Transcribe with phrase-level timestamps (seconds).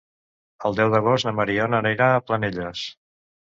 [0.69, 2.85] El deu d'agost na Mariona anirà a Penelles.